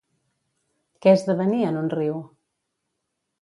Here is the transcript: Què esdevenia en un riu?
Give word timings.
Què 1.05 1.13
esdevenia 1.17 1.67
en 1.75 1.79
un 1.83 1.93
riu? 1.93 2.17